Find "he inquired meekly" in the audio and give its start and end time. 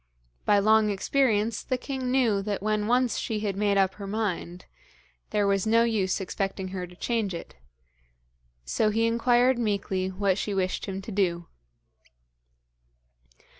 8.89-10.07